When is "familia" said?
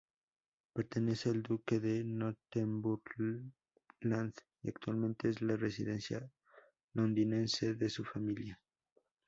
8.03-8.59